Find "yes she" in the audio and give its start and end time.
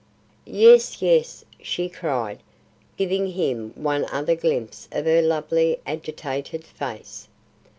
1.03-1.87